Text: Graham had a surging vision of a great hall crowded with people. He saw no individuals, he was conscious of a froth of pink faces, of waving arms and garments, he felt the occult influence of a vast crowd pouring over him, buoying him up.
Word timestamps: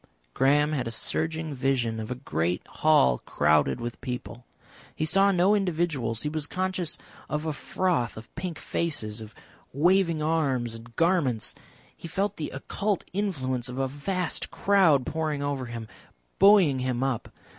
Graham 0.33 0.71
had 0.71 0.87
a 0.87 0.97
surging 0.97 1.53
vision 1.53 1.99
of 1.99 2.09
a 2.09 2.15
great 2.15 2.65
hall 2.65 3.19
crowded 3.19 3.79
with 3.79 4.01
people. 4.01 4.45
He 4.95 5.05
saw 5.05 5.31
no 5.31 5.53
individuals, 5.53 6.23
he 6.23 6.29
was 6.29 6.47
conscious 6.47 6.97
of 7.29 7.45
a 7.45 7.53
froth 7.53 8.17
of 8.17 8.33
pink 8.33 8.57
faces, 8.57 9.21
of 9.21 9.35
waving 9.73 10.23
arms 10.23 10.73
and 10.73 10.95
garments, 10.95 11.53
he 11.95 12.07
felt 12.07 12.37
the 12.37 12.49
occult 12.49 13.03
influence 13.13 13.69
of 13.69 13.77
a 13.77 13.87
vast 13.87 14.49
crowd 14.49 15.05
pouring 15.05 15.43
over 15.43 15.67
him, 15.67 15.87
buoying 16.39 16.79
him 16.79 17.03
up. 17.03 17.29